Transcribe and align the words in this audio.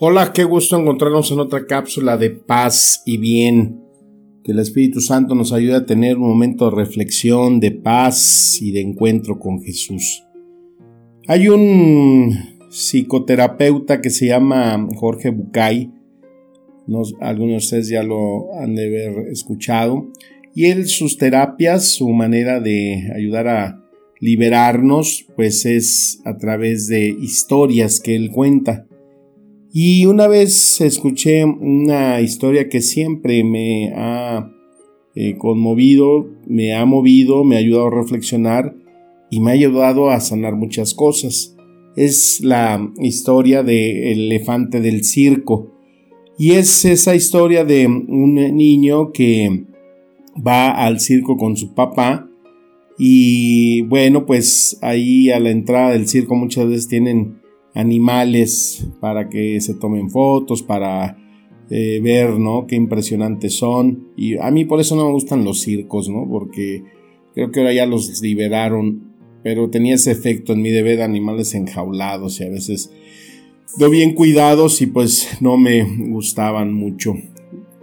Hola, 0.00 0.32
qué 0.32 0.44
gusto 0.44 0.78
encontrarnos 0.78 1.32
en 1.32 1.40
otra 1.40 1.66
cápsula 1.66 2.16
de 2.16 2.30
paz 2.30 3.02
y 3.04 3.16
bien. 3.18 3.80
Que 4.44 4.52
el 4.52 4.60
Espíritu 4.60 5.00
Santo 5.00 5.34
nos 5.34 5.52
ayude 5.52 5.74
a 5.74 5.86
tener 5.86 6.16
un 6.18 6.28
momento 6.28 6.70
de 6.70 6.76
reflexión, 6.76 7.58
de 7.58 7.72
paz 7.72 8.62
y 8.62 8.70
de 8.70 8.80
encuentro 8.80 9.40
con 9.40 9.60
Jesús. 9.60 10.22
Hay 11.26 11.48
un 11.48 12.32
psicoterapeuta 12.70 14.00
que 14.00 14.10
se 14.10 14.26
llama 14.28 14.86
Jorge 14.94 15.30
Bucay. 15.30 15.90
Nos- 16.86 17.14
algunos 17.20 17.50
de 17.50 17.56
ustedes 17.56 17.88
ya 17.88 18.04
lo 18.04 18.54
han 18.54 18.76
de 18.76 18.86
haber 18.86 19.28
escuchado. 19.32 20.06
Y 20.54 20.66
él, 20.66 20.86
sus 20.86 21.18
terapias, 21.18 21.88
su 21.88 22.08
manera 22.10 22.60
de 22.60 23.10
ayudar 23.16 23.48
a 23.48 23.84
liberarnos, 24.20 25.26
pues 25.36 25.66
es 25.66 26.20
a 26.24 26.36
través 26.36 26.86
de 26.86 27.08
historias 27.08 28.00
que 28.00 28.14
él 28.14 28.30
cuenta. 28.30 28.86
Y 29.72 30.06
una 30.06 30.26
vez 30.28 30.80
escuché 30.80 31.44
una 31.44 32.20
historia 32.20 32.68
que 32.68 32.80
siempre 32.80 33.44
me 33.44 33.92
ha 33.94 34.50
eh, 35.14 35.36
conmovido, 35.36 36.26
me 36.46 36.74
ha 36.74 36.84
movido, 36.86 37.44
me 37.44 37.56
ha 37.56 37.58
ayudado 37.58 37.88
a 37.88 38.02
reflexionar 38.02 38.74
y 39.30 39.40
me 39.40 39.50
ha 39.50 39.54
ayudado 39.54 40.10
a 40.10 40.20
sanar 40.20 40.56
muchas 40.56 40.94
cosas. 40.94 41.54
Es 41.96 42.40
la 42.40 42.90
historia 43.00 43.62
del 43.62 44.30
elefante 44.30 44.80
del 44.80 45.04
circo. 45.04 45.72
Y 46.38 46.52
es 46.52 46.84
esa 46.84 47.14
historia 47.14 47.64
de 47.64 47.86
un 47.86 48.34
niño 48.34 49.12
que 49.12 49.64
va 50.34 50.70
al 50.70 51.00
circo 51.00 51.36
con 51.36 51.56
su 51.56 51.74
papá 51.74 52.28
y 52.98 53.82
bueno, 53.82 54.26
pues 54.26 54.76
ahí 54.82 55.30
a 55.30 55.38
la 55.38 55.50
entrada 55.50 55.92
del 55.92 56.08
circo 56.08 56.34
muchas 56.34 56.68
veces 56.68 56.88
tienen 56.88 57.40
animales 57.78 58.88
para 59.00 59.28
que 59.28 59.60
se 59.60 59.74
tomen 59.74 60.10
fotos, 60.10 60.64
para 60.64 61.16
eh, 61.70 62.00
ver, 62.02 62.40
¿no? 62.40 62.66
Qué 62.66 62.74
impresionantes 62.74 63.54
son. 63.54 64.08
Y 64.16 64.36
a 64.36 64.50
mí 64.50 64.64
por 64.64 64.80
eso 64.80 64.96
no 64.96 65.06
me 65.06 65.12
gustan 65.12 65.44
los 65.44 65.60
circos, 65.60 66.08
¿no? 66.08 66.26
Porque 66.28 66.82
creo 67.34 67.52
que 67.52 67.60
ahora 67.60 67.72
ya 67.72 67.86
los 67.86 68.20
liberaron, 68.20 69.12
pero 69.44 69.70
tenía 69.70 69.94
ese 69.94 70.10
efecto 70.10 70.54
en 70.54 70.62
mí 70.62 70.70
de 70.70 70.82
ver 70.82 71.02
animales 71.02 71.54
enjaulados 71.54 72.40
y 72.40 72.44
a 72.44 72.48
veces 72.48 72.92
no 73.78 73.88
bien 73.90 74.14
cuidados 74.14 74.82
y 74.82 74.86
pues 74.86 75.38
no 75.40 75.56
me 75.56 75.84
gustaban 76.08 76.74
mucho 76.74 77.14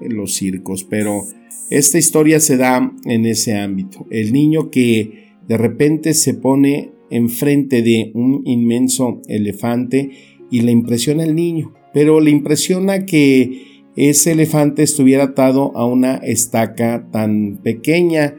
los 0.02 0.34
circos, 0.34 0.84
pero 0.84 1.22
esta 1.70 1.98
historia 1.98 2.42
se 2.42 2.58
da 2.58 2.92
en 3.06 3.26
ese 3.26 3.58
ámbito. 3.58 4.06
El 4.10 4.34
niño 4.34 4.70
que 4.72 5.30
de 5.48 5.58
repente 5.58 6.14
se 6.14 6.34
pone 6.34 6.95
enfrente 7.10 7.82
de 7.82 8.12
un 8.14 8.42
inmenso 8.46 9.22
elefante 9.28 10.12
y 10.52 10.62
le 10.62 10.72
impresiona 10.72 11.24
el 11.24 11.36
niño, 11.36 11.74
pero 11.94 12.20
le 12.20 12.32
impresiona 12.32 13.06
que 13.06 13.84
ese 13.96 14.34
elefante 14.34 14.84
estuviera 14.84 15.26
atado 15.26 15.76
a 15.76 15.86
una 15.86 16.16
estaca 16.16 17.08
tan 17.12 17.60
pequeña 17.64 18.36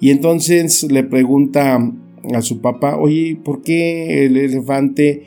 y 0.00 0.10
entonces 0.10 0.84
le 0.90 1.04
pregunta 1.04 1.78
a 2.34 2.42
su 2.42 2.60
papá, 2.60 2.96
oye, 2.96 3.38
¿por 3.42 3.62
qué 3.62 4.26
el 4.26 4.36
elefante 4.36 5.22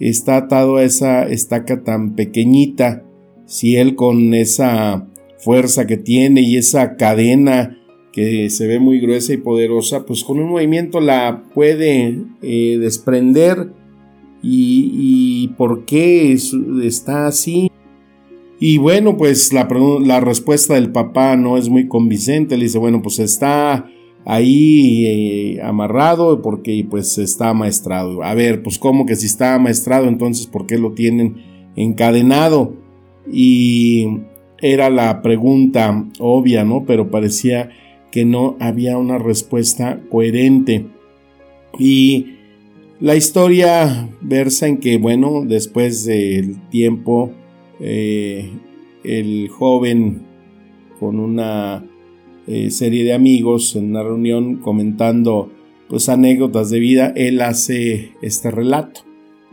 está 0.00 0.36
atado 0.36 0.76
a 0.76 0.84
esa 0.84 1.26
estaca 1.28 1.82
tan 1.82 2.14
pequeñita? 2.14 3.04
Si 3.46 3.76
él 3.76 3.94
con 3.94 4.34
esa 4.34 5.08
fuerza 5.38 5.86
que 5.86 5.96
tiene 5.96 6.40
y 6.42 6.56
esa 6.56 6.96
cadena 6.96 7.78
que 8.16 8.48
se 8.48 8.66
ve 8.66 8.80
muy 8.80 8.98
gruesa 8.98 9.34
y 9.34 9.36
poderosa, 9.36 10.06
pues 10.06 10.24
con 10.24 10.38
un 10.38 10.48
movimiento 10.48 11.00
la 11.00 11.42
puede 11.52 12.18
eh, 12.40 12.78
desprender. 12.80 13.72
Y, 14.42 15.48
por 15.58 15.84
qué 15.84 16.32
es, 16.32 16.54
está 16.82 17.26
así? 17.26 17.70
Y 18.58 18.78
bueno, 18.78 19.18
pues 19.18 19.52
la, 19.52 19.68
la, 20.02 20.20
respuesta 20.20 20.74
del 20.74 20.92
papá 20.92 21.36
no 21.36 21.58
es 21.58 21.68
muy 21.68 21.88
convincente. 21.88 22.56
Le 22.56 22.64
dice, 22.64 22.78
bueno, 22.78 23.02
pues 23.02 23.18
está 23.18 23.86
ahí 24.24 25.04
eh, 25.06 25.60
amarrado 25.62 26.40
porque 26.40 26.86
pues 26.88 27.18
está 27.18 27.50
amaestrado. 27.50 28.22
A 28.22 28.32
ver, 28.32 28.62
pues 28.62 28.78
cómo 28.78 29.04
que 29.04 29.16
si 29.16 29.26
está 29.26 29.56
amaestrado, 29.56 30.08
entonces 30.08 30.46
¿por 30.46 30.66
qué 30.66 30.78
lo 30.78 30.92
tienen 30.92 31.36
encadenado? 31.76 32.72
Y 33.30 34.06
era 34.62 34.88
la 34.88 35.20
pregunta 35.20 36.06
obvia, 36.18 36.64
¿no? 36.64 36.84
Pero 36.86 37.10
parecía 37.10 37.70
que 38.10 38.24
no 38.24 38.56
había 38.60 38.98
una 38.98 39.18
respuesta 39.18 40.00
coherente. 40.10 40.86
Y 41.78 42.36
la 43.00 43.14
historia 43.14 44.08
versa 44.20 44.66
en 44.66 44.78
que, 44.78 44.98
bueno, 44.98 45.44
después 45.46 46.04
del 46.04 46.56
tiempo, 46.70 47.30
eh, 47.80 48.50
el 49.04 49.48
joven 49.48 50.22
con 50.98 51.20
una 51.20 51.84
eh, 52.46 52.70
serie 52.70 53.04
de 53.04 53.12
amigos 53.12 53.76
en 53.76 53.90
una 53.90 54.02
reunión 54.02 54.56
comentando 54.56 55.52
pues 55.88 56.08
anécdotas 56.08 56.70
de 56.70 56.80
vida, 56.80 57.12
él 57.14 57.40
hace 57.40 58.12
este 58.22 58.50
relato, 58.50 59.02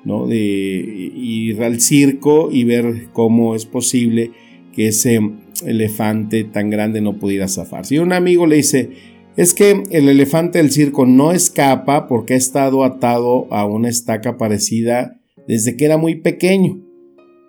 ¿no? 0.03 0.25
De 0.25 0.35
ir 0.35 1.61
al 1.61 1.79
circo 1.79 2.49
y 2.51 2.63
ver 2.63 3.09
cómo 3.13 3.55
es 3.55 3.65
posible 3.65 4.31
que 4.73 4.87
ese 4.87 5.21
elefante 5.65 6.43
tan 6.43 6.69
grande 6.69 7.01
no 7.01 7.17
pudiera 7.19 7.47
zafarse. 7.47 7.95
Y 7.95 7.99
un 7.99 8.13
amigo 8.13 8.45
le 8.45 8.57
dice, 8.57 8.89
es 9.35 9.53
que 9.53 9.83
el 9.91 10.09
elefante 10.09 10.59
del 10.59 10.71
circo 10.71 11.05
no 11.05 11.31
escapa 11.31 12.07
porque 12.07 12.33
ha 12.33 12.37
estado 12.37 12.83
atado 12.83 13.47
a 13.51 13.65
una 13.65 13.89
estaca 13.89 14.37
parecida 14.37 15.19
desde 15.47 15.75
que 15.75 15.85
era 15.85 15.97
muy 15.97 16.15
pequeño. 16.15 16.81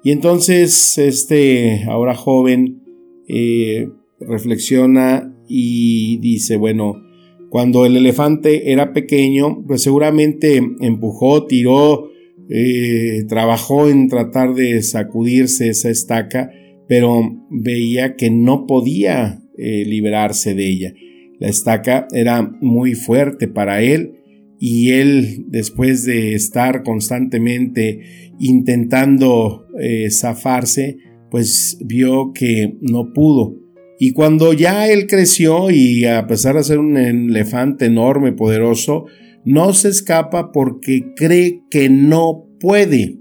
Y 0.03 0.11
entonces 0.11 0.99
este 0.99 1.85
ahora 1.89 2.15
joven 2.15 2.83
eh, 3.29 3.89
reflexiona 4.21 5.35
y 5.49 6.19
dice, 6.19 6.57
bueno, 6.57 7.03
cuando 7.51 7.87
el 7.87 7.97
elefante 7.97 8.73
era 8.73 8.93
pequeño, 8.93 9.65
pues 9.67 9.83
seguramente 9.83 10.61
empujó, 10.81 11.47
tiró, 11.47 12.11
eh, 12.49 13.25
trabajó 13.29 13.89
en 13.89 14.09
tratar 14.09 14.55
de 14.55 14.83
sacudirse 14.83 15.69
esa 15.69 15.89
estaca, 15.89 16.51
pero 16.97 17.44
veía 17.50 18.15
que 18.15 18.31
no 18.31 18.69
podía 18.69 19.41
eh, 19.59 19.84
liberarse 19.84 20.55
de 20.55 20.69
ella. 20.69 20.94
La 21.41 21.49
estaca 21.49 22.06
era 22.12 22.43
muy 22.60 22.94
fuerte 22.94 23.49
para 23.49 23.82
él 23.82 24.12
y 24.60 24.91
él, 24.91 25.47
después 25.49 26.05
de 26.05 26.34
estar 26.34 26.84
constantemente 26.84 28.31
intentando 28.38 29.66
eh, 29.81 30.09
zafarse, 30.12 30.99
pues 31.32 31.78
vio 31.84 32.31
que 32.32 32.77
no 32.81 33.12
pudo. 33.12 33.56
Y 33.99 34.12
cuando 34.12 34.53
ya 34.53 34.88
él 34.88 35.09
creció 35.09 35.72
y 35.72 36.05
a 36.05 36.28
pesar 36.28 36.55
de 36.55 36.62
ser 36.62 36.78
un 36.78 36.97
elefante 36.97 37.87
enorme, 37.87 38.31
poderoso, 38.31 39.06
no 39.44 39.72
se 39.72 39.88
escapa 39.88 40.53
porque 40.53 41.12
cree 41.16 41.61
que 41.72 41.88
no 41.88 42.47
puede. 42.61 43.19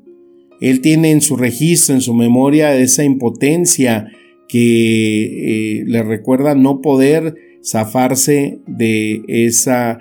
Él 0.63 0.79
tiene 0.79 1.11
en 1.11 1.19
su 1.19 1.35
registro, 1.35 1.93
en 1.93 1.99
su 1.99 2.13
memoria, 2.13 2.73
esa 2.77 3.03
impotencia 3.03 4.07
que 4.47 5.79
eh, 5.79 5.83
le 5.85 6.03
recuerda 6.03 6.55
no 6.55 6.79
poder 6.79 7.35
zafarse 7.61 8.61
de 8.65 9.23
esa 9.27 9.99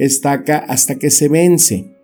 estaca 0.00 0.58
hasta 0.58 0.98
que 0.98 1.08
se 1.08 1.28
vence. 1.28 1.94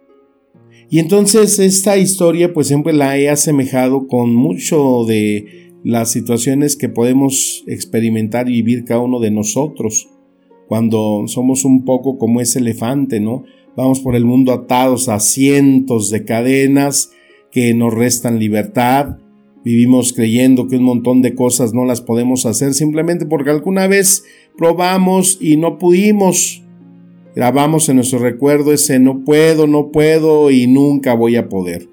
Y 0.89 1.01
entonces 1.01 1.59
esta 1.59 1.99
historia 1.99 2.55
pues 2.55 2.69
siempre 2.69 2.93
la 2.93 3.19
he 3.19 3.29
asemejado 3.31 4.07
con 4.07 4.33
mucho 4.33 5.05
de 5.05 5.73
las 5.83 6.13
situaciones 6.13 6.77
que 6.77 6.89
podemos 6.89 7.65
experimentar 7.67 8.49
y 8.49 8.63
vivir 8.63 8.85
cada 8.85 9.01
uno 9.01 9.19
de 9.19 9.33
nosotros 9.33 10.09
cuando 10.69 11.25
somos 11.27 11.65
un 11.65 11.85
poco 11.85 12.17
como 12.17 12.41
ese 12.41 12.61
elefante, 12.61 13.19
¿no? 13.19 13.43
Vamos 13.77 13.99
por 13.99 14.15
el 14.15 14.25
mundo 14.25 14.53
atados 14.53 15.09
a 15.09 15.19
cientos 15.19 16.11
de 16.11 16.25
cadenas 16.25 17.11
que 17.51 17.75
nos 17.75 17.95
restan 17.95 18.39
libertad, 18.39 19.17
vivimos 19.65 20.13
creyendo 20.13 20.69
que 20.69 20.77
un 20.77 20.85
montón 20.85 21.23
de 21.23 21.35
cosas 21.35 21.75
no 21.75 21.85
las 21.85 22.01
podemos 22.01 22.47
hacer 22.47 22.75
simplemente 22.75 23.27
porque 23.27 23.51
alguna 23.51 23.87
vez 23.87 24.25
probamos 24.57 25.39
y 25.41 25.57
no 25.57 25.79
pudimos. 25.79 26.63
Grabamos 27.35 27.89
en 27.89 27.97
nuestro 27.97 28.19
recuerdo 28.19 28.73
ese 28.73 28.99
no 28.99 29.25
puedo, 29.25 29.67
no 29.67 29.91
puedo 29.91 30.51
y 30.51 30.67
nunca 30.67 31.15
voy 31.15 31.37
a 31.37 31.49
poder. 31.49 31.89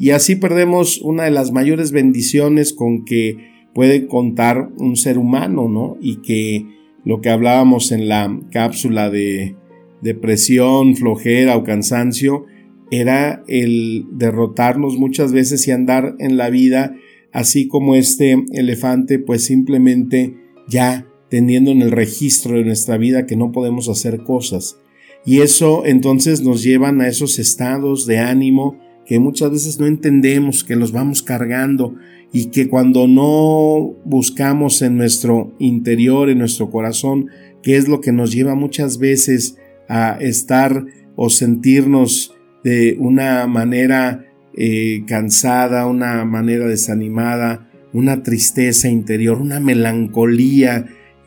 y 0.00 0.10
así 0.10 0.36
perdemos 0.36 1.00
una 1.02 1.24
de 1.24 1.32
las 1.32 1.50
mayores 1.50 1.90
bendiciones 1.90 2.72
con 2.72 3.04
que 3.04 3.36
puede 3.74 4.06
contar 4.06 4.70
un 4.78 4.96
ser 4.96 5.18
humano, 5.18 5.68
¿no? 5.68 5.96
Y 6.00 6.16
que 6.16 6.66
lo 7.04 7.20
que 7.20 7.30
hablábamos 7.30 7.92
en 7.92 8.08
la 8.08 8.40
cápsula 8.50 9.10
de 9.10 9.56
depresión, 10.02 10.96
flojera 10.96 11.56
o 11.56 11.64
cansancio, 11.64 12.44
era 12.90 13.42
el 13.48 14.06
derrotarnos 14.12 14.96
muchas 14.96 15.32
veces 15.32 15.66
y 15.68 15.70
andar 15.70 16.14
en 16.18 16.36
la 16.36 16.50
vida 16.50 16.94
así 17.32 17.68
como 17.68 17.94
este 17.94 18.44
elefante, 18.52 19.18
pues 19.18 19.44
simplemente 19.44 20.36
ya 20.68 21.06
teniendo 21.28 21.70
en 21.70 21.82
el 21.82 21.90
registro 21.90 22.56
de 22.56 22.64
nuestra 22.64 22.96
vida 22.96 23.26
que 23.26 23.36
no 23.36 23.52
podemos 23.52 23.88
hacer 23.88 24.22
cosas. 24.24 24.78
Y 25.24 25.40
eso 25.40 25.84
entonces 25.84 26.42
nos 26.42 26.62
llevan 26.62 27.00
a 27.00 27.08
esos 27.08 27.38
estados 27.38 28.06
de 28.06 28.18
ánimo 28.18 28.78
que 29.04 29.18
muchas 29.18 29.50
veces 29.50 29.78
no 29.78 29.86
entendemos, 29.86 30.64
que 30.64 30.76
los 30.76 30.92
vamos 30.92 31.22
cargando 31.22 31.94
y 32.32 32.46
que 32.46 32.68
cuando 32.68 33.08
no 33.08 33.94
buscamos 34.04 34.82
en 34.82 34.96
nuestro 34.96 35.54
interior, 35.58 36.28
en 36.28 36.38
nuestro 36.38 36.70
corazón, 36.70 37.28
qué 37.62 37.76
es 37.76 37.88
lo 37.88 38.00
que 38.00 38.12
nos 38.12 38.32
lleva 38.32 38.54
muchas 38.54 38.98
veces 38.98 39.56
a 39.88 40.18
estar 40.20 40.84
o 41.16 41.30
sentirnos 41.30 42.34
de 42.64 42.96
una 42.98 43.46
manera 43.46 44.24
eh, 44.54 45.04
cansada, 45.06 45.86
una 45.86 46.24
manera 46.24 46.66
desanimada, 46.66 47.70
una 47.92 48.22
tristeza 48.22 48.88
interior, 48.88 49.40
una 49.40 49.60
melancolía 49.60 50.86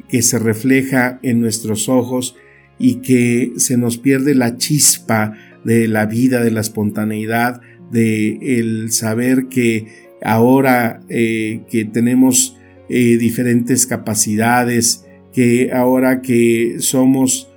que 0.10 0.22
se 0.22 0.38
refleja 0.38 1.20
en 1.24 1.40
nuestros 1.40 1.88
ojos 1.88 2.36
y 2.78 2.96
que 2.96 3.54
se 3.56 3.78
nos 3.78 3.98
pierde 3.98 4.36
la 4.36 4.58
chispa 4.58 5.34
de 5.64 5.88
la 5.88 6.06
vida, 6.08 6.44
de 6.44 6.52
la 6.52 6.60
espontaneidad, 6.60 7.62
de 7.90 8.60
el 8.60 8.92
saber 8.92 9.48
que 9.48 9.88
ahora 10.22 11.00
eh, 11.08 11.62
que 11.70 11.86
tenemos 11.86 12.58
eh, 12.90 13.18
diferentes 13.18 13.86
capacidades, 13.86 15.06
que 15.32 15.72
ahora 15.72 16.22
que 16.22 16.76
somos 16.80 17.48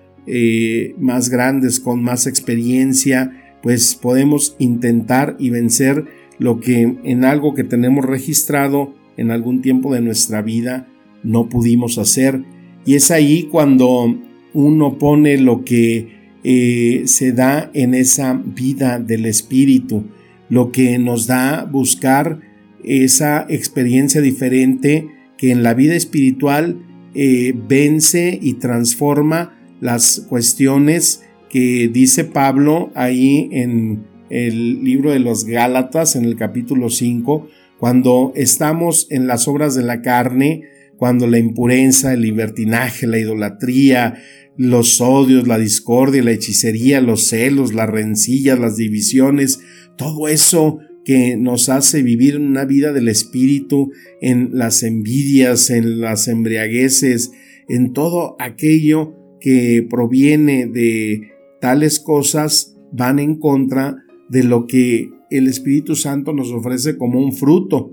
más 0.99 1.29
grandes, 1.29 1.81
con 1.81 2.03
más 2.03 2.27
experiencia, 2.27 3.44
pues 3.65 3.95
podemos 3.95 4.57
intentar 4.59 5.37
y 5.39 5.49
vencer 5.49 6.05
lo 6.39 6.61
que 6.61 6.83
en 7.03 7.25
algo 7.25 7.55
que 7.55 7.65
tenemos 7.65 8.05
registrado 8.05 8.95
en 9.17 9.31
algún 9.31 9.63
tiempo 9.63 9.95
de 9.95 10.03
nuestra 10.03 10.43
vida 10.43 10.87
no 11.23 11.49
pudimos 11.49 11.97
hacer. 11.97 12.45
Y 12.85 12.97
es 12.97 13.11
ahí 13.11 13.45
cuando 13.45 14.21
uno 14.53 14.99
pone 14.99 15.39
lo 15.39 15.65
que 15.65 16.09
eh, 16.45 17.05
se 17.07 17.33
da 17.33 17.71
en 17.73 17.95
esa 17.95 18.35
vida 18.35 18.99
del 18.99 19.25
espíritu, 19.25 20.05
lo 20.51 20.71
que 20.71 20.99
nos 20.99 21.27
da 21.27 21.65
buscar 21.65 22.41
esa 22.85 23.47
experiencia 23.49 24.21
diferente 24.21 25.09
que 25.39 25.53
en 25.53 25.63
la 25.63 25.73
vida 25.73 25.95
espiritual 25.95 26.83
eh, 27.15 27.55
vence 27.67 28.39
y 28.43 28.55
transforma 28.55 29.57
las 29.81 30.27
cuestiones 30.29 31.23
que 31.55 31.89
dice 31.89 32.25
Pablo 32.25 32.91
ahí 32.97 33.49
en 33.53 34.05
el 34.29 34.83
libro 34.83 35.13
de 35.13 35.21
los 35.21 35.45
Gálatas, 35.45 36.17
en 36.17 36.25
el 36.25 36.35
capítulo 36.35 36.91
5, 36.91 37.47
cuando 37.79 38.33
estamos 38.35 39.07
en 39.11 39.29
las 39.29 39.47
obras 39.47 39.77
de 39.77 39.85
la 39.85 40.03
carne, 40.03 40.65
cuando 40.97 41.29
la 41.29 41.39
impureza, 41.39 42.13
el 42.13 42.23
libertinaje, 42.23 43.07
la 43.07 43.21
idolatría, 43.21 44.21
los 44.57 45.01
odios, 45.01 45.47
la 45.47 45.57
discordia, 45.57 46.25
la 46.25 46.33
hechicería, 46.33 47.01
los 47.01 47.29
celos, 47.29 47.73
las 47.73 47.89
rencillas, 47.89 48.59
las 48.59 48.77
divisiones, 48.77 49.61
todo 49.97 50.27
eso 50.27 50.81
que 51.05 51.37
nos 51.37 51.69
hace 51.69 52.03
vivir 52.03 52.37
una 52.37 52.65
vida 52.65 52.93
del 52.93 53.07
espíritu, 53.07 53.93
en 54.21 54.51
las 54.55 54.83
envidias, 54.83 55.71
en 55.71 56.01
las 56.01 56.27
embriagueces, 56.27 57.31
en 57.69 57.93
todo 57.93 58.35
aquello 58.41 59.15
que 59.41 59.87
proviene 59.89 60.67
de 60.67 61.34
tales 61.65 61.99
cosas 61.99 62.77
van 62.93 63.19
en 63.19 63.39
contra 63.39 63.97
de 64.29 64.43
lo 64.43 64.67
que 64.67 65.09
el 65.31 65.49
Espíritu 65.49 65.97
Santo 65.97 66.35
nos 66.35 66.53
ofrece 66.53 66.99
como 66.99 67.25
un 67.25 67.33
fruto 67.33 67.91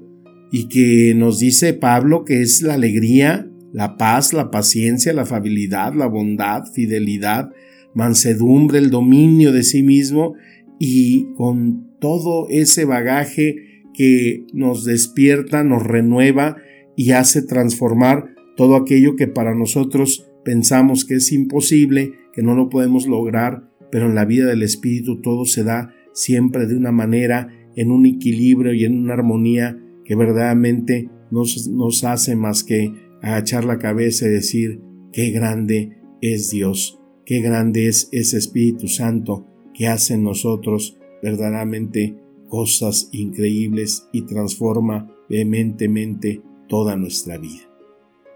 y 0.51 0.67
que 0.67 1.13
nos 1.15 1.39
dice 1.39 1.73
Pablo 1.73 2.25
que 2.25 2.41
es 2.41 2.61
la 2.63 2.73
alegría, 2.73 3.49
la 3.71 3.95
paz, 3.95 4.33
la 4.33 4.51
paciencia, 4.51 5.13
la 5.13 5.21
afabilidad, 5.21 5.93
la 5.93 6.07
bondad, 6.07 6.65
fidelidad, 6.73 7.51
mansedumbre, 7.93 8.77
el 8.77 8.89
dominio 8.89 9.53
de 9.53 9.63
sí 9.63 9.83
mismo 9.83 10.33
y 10.77 11.31
con 11.35 11.97
todo 12.01 12.47
ese 12.49 12.83
bagaje 12.83 13.55
que 13.93 14.43
nos 14.51 14.83
despierta, 14.83 15.63
nos 15.63 15.81
renueva 15.81 16.57
y 16.97 17.11
hace 17.11 17.41
transformar 17.41 18.35
todo 18.57 18.75
aquello 18.75 19.15
que 19.15 19.27
para 19.27 19.55
nosotros 19.55 20.27
pensamos 20.43 21.05
que 21.05 21.15
es 21.15 21.31
imposible, 21.31 22.15
que 22.33 22.41
no 22.41 22.55
lo 22.55 22.69
podemos 22.69 23.07
lograr, 23.07 23.69
pero 23.91 24.07
en 24.07 24.15
la 24.15 24.25
vida 24.25 24.47
del 24.47 24.63
Espíritu 24.63 25.21
todo 25.21 25.45
se 25.45 25.63
da 25.63 25.93
siempre 26.13 26.65
de 26.65 26.75
una 26.75 26.91
manera, 26.91 27.49
en 27.75 27.91
un 27.91 28.05
equilibrio 28.05 28.73
y 28.73 28.85
en 28.85 28.97
una 28.97 29.13
armonía 29.13 29.77
que 30.03 30.15
verdaderamente 30.15 31.09
nos, 31.31 31.67
nos 31.69 32.03
hace 32.03 32.35
más 32.35 32.63
que 32.63 32.93
agachar 33.21 33.65
la 33.65 33.79
cabeza 33.79 34.27
y 34.27 34.31
decir, 34.31 34.81
qué 35.11 35.31
grande 35.31 35.97
es 36.21 36.49
Dios, 36.49 36.99
qué 37.25 37.41
grande 37.41 37.87
es 37.87 38.09
ese 38.11 38.37
Espíritu 38.37 38.87
Santo 38.87 39.47
que 39.73 39.87
hace 39.87 40.15
en 40.15 40.23
nosotros 40.23 40.97
verdaderamente 41.23 42.17
cosas 42.47 43.09
increíbles 43.13 44.07
y 44.11 44.23
transforma 44.23 45.15
vehementemente 45.29 46.41
toda 46.67 46.97
nuestra 46.97 47.37
vida. 47.37 47.70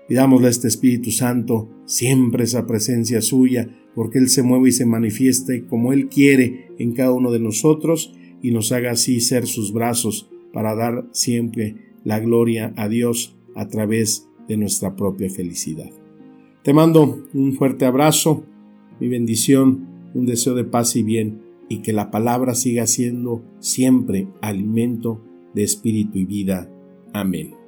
Pidámosle 0.08 0.48
a 0.48 0.52
este 0.52 0.68
Espíritu 0.68 1.12
Santo 1.12 1.70
siempre 1.86 2.44
esa 2.44 2.68
presencia 2.68 3.22
suya, 3.22 3.70
porque 3.96 4.20
Él 4.20 4.30
se 4.30 4.44
mueve 4.44 4.70
y 4.70 4.72
se 4.72 4.86
manifieste 4.86 5.66
como 5.66 5.94
Él 5.94 6.08
quiere 6.08 6.72
en 6.78 6.94
cada 6.94 7.12
uno 7.12 7.32
de 7.32 7.40
nosotros 7.40 8.14
y 8.42 8.52
nos 8.52 8.72
haga 8.72 8.92
así 8.92 9.22
ser 9.22 9.48
sus 9.48 9.74
brazos 9.74 10.30
para 10.54 10.76
dar 10.76 11.08
siempre 11.12 11.76
la 12.04 12.20
gloria 12.20 12.74
a 12.76 12.88
Dios 12.88 13.36
a 13.56 13.68
través 13.68 14.28
de 14.48 14.58
nuestra 14.58 14.96
propia 14.96 15.30
felicidad. 15.30 15.90
Te 16.64 16.74
mando 16.74 17.26
un 17.34 17.54
fuerte 17.54 17.86
abrazo, 17.86 18.46
mi 19.00 19.08
bendición, 19.08 19.88
un 20.14 20.26
deseo 20.26 20.56
de 20.56 20.64
paz 20.64 20.96
y 20.96 21.04
bien, 21.04 21.42
y 21.68 21.80
que 21.80 21.94
la 21.94 22.12
palabra 22.12 22.54
siga 22.54 22.86
siendo 22.86 23.44
siempre 23.60 24.28
alimento 24.42 25.22
de 25.54 25.64
espíritu 25.64 26.20
y 26.20 26.26
vida. 26.26 26.70
Amén. 27.14 27.65